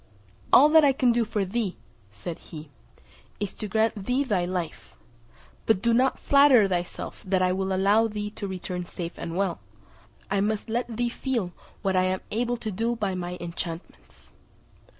[0.51, 1.77] "All that I can do for thee,"
[2.09, 2.71] said he,
[3.39, 4.95] "is, to grant thee thy life;
[5.67, 9.59] but do not flatter thyself that I will allow thee to return safe and well;
[10.31, 11.51] I must let thee feel
[11.83, 14.31] what I am able to do by my enchantments."